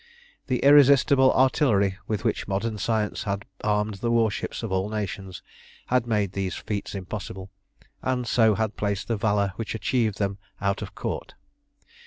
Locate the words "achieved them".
9.75-10.39